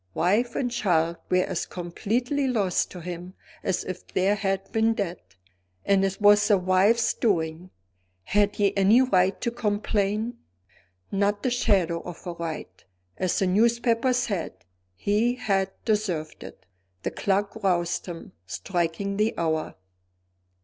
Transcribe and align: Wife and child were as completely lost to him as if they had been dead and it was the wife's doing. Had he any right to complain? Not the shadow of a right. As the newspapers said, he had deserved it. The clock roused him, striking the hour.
Wife 0.15 0.55
and 0.55 0.71
child 0.71 1.17
were 1.29 1.43
as 1.43 1.67
completely 1.67 2.47
lost 2.47 2.89
to 2.89 3.01
him 3.01 3.35
as 3.61 3.83
if 3.83 4.07
they 4.07 4.23
had 4.33 4.71
been 4.71 4.95
dead 4.95 5.21
and 5.85 6.03
it 6.03 6.19
was 6.19 6.47
the 6.47 6.57
wife's 6.57 7.13
doing. 7.13 7.69
Had 8.23 8.55
he 8.55 8.75
any 8.75 9.03
right 9.03 9.39
to 9.41 9.51
complain? 9.51 10.39
Not 11.11 11.43
the 11.43 11.51
shadow 11.51 12.01
of 12.01 12.25
a 12.25 12.33
right. 12.33 12.83
As 13.17 13.37
the 13.37 13.45
newspapers 13.45 14.17
said, 14.17 14.65
he 14.95 15.35
had 15.35 15.69
deserved 15.85 16.43
it. 16.43 16.65
The 17.03 17.11
clock 17.11 17.55
roused 17.61 18.07
him, 18.07 18.31
striking 18.47 19.17
the 19.17 19.35
hour. 19.37 19.75